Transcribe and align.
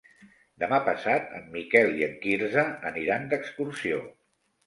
Demà 0.61 0.77
passat 0.87 1.27
en 1.39 1.43
Miquel 1.57 1.93
i 2.01 2.07
en 2.07 2.17
Quirze 2.25 2.65
aniran 2.93 3.31
d'excursió. 3.35 4.01